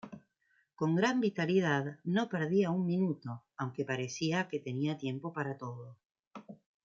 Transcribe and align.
Con 0.79 0.95
gran 0.95 1.19
vitalidad, 1.21 1.99
no 2.05 2.27
perdía 2.27 2.71
un 2.71 2.87
minuto, 2.87 3.43
aunque 3.55 3.85
parecía 3.85 4.47
que 4.47 4.59
tenía 4.59 4.97
tiempo 4.97 5.31
para 5.31 5.59
todo. 5.59 5.95